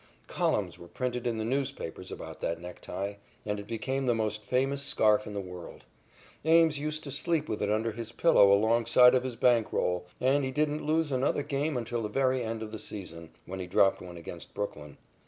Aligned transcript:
Columns 0.25 0.79
were 0.79 0.87
printed 0.87 1.27
in 1.27 1.37
the 1.37 1.45
newspapers 1.45 2.11
about 2.11 2.39
that 2.41 2.59
necktie, 2.59 3.17
and 3.45 3.59
it 3.59 3.67
became 3.67 4.05
the 4.05 4.15
most 4.15 4.41
famous 4.43 4.81
scarf 4.81 5.27
in 5.27 5.35
the 5.35 5.39
world. 5.39 5.83
Ames 6.43 6.79
used 6.79 7.03
to 7.03 7.11
sleep 7.11 7.47
with 7.47 7.61
it 7.61 7.69
under 7.69 7.91
his 7.91 8.11
pillow 8.11 8.51
alongside 8.51 9.13
of 9.13 9.21
his 9.23 9.35
bank 9.35 9.71
roll, 9.71 10.07
and 10.19 10.43
he 10.43 10.49
didn't 10.49 10.83
lose 10.83 11.11
another 11.11 11.43
game 11.43 11.77
until 11.77 12.01
the 12.01 12.09
very 12.09 12.43
end 12.43 12.63
of 12.63 12.71
the 12.71 12.79
season, 12.79 13.29
when 13.45 13.59
he 13.59 13.67
dropped 13.67 14.01
one 14.01 14.17
against 14.17 14.55
Brooklyn. 14.55 14.97